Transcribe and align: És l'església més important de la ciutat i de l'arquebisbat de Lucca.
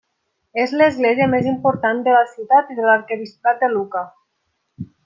És 0.61 0.71
l'església 0.81 1.27
més 1.35 1.51
important 1.51 2.01
de 2.09 2.17
la 2.17 2.25
ciutat 2.33 2.73
i 2.77 2.81
de 2.81 2.89
l'arquebisbat 2.89 3.65
de 3.67 3.71
Lucca. 3.77 4.07